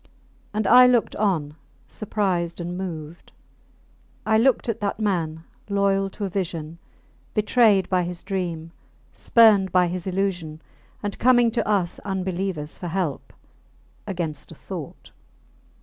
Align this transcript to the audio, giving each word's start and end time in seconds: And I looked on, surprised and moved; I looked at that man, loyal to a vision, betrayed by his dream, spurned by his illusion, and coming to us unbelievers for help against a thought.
And 0.51 0.65
I 0.65 0.87
looked 0.87 1.15
on, 1.17 1.55
surprised 1.87 2.59
and 2.59 2.75
moved; 2.75 3.31
I 4.25 4.35
looked 4.35 4.67
at 4.67 4.79
that 4.79 4.99
man, 4.99 5.43
loyal 5.69 6.09
to 6.09 6.25
a 6.25 6.29
vision, 6.31 6.79
betrayed 7.35 7.87
by 7.87 8.01
his 8.01 8.23
dream, 8.23 8.71
spurned 9.13 9.71
by 9.71 9.85
his 9.85 10.07
illusion, 10.07 10.59
and 11.03 11.19
coming 11.19 11.51
to 11.51 11.67
us 11.67 11.99
unbelievers 11.99 12.79
for 12.79 12.87
help 12.87 13.31
against 14.07 14.51
a 14.51 14.55
thought. 14.55 15.11